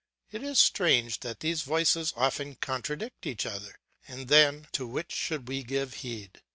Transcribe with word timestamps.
It 0.31 0.41
is 0.41 0.57
strange 0.57 1.19
that 1.19 1.41
these 1.41 1.61
voices 1.61 2.11
often 2.15 2.55
contradict 2.55 3.27
each 3.27 3.45
other? 3.45 3.75
And 4.07 4.29
then 4.29 4.65
to 4.71 4.87
which 4.87 5.11
should 5.11 5.47
we 5.47 5.61
give 5.61 5.93
heed? 6.01 6.41